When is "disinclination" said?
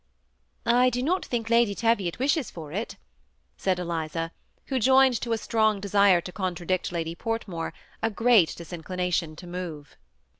8.55-9.35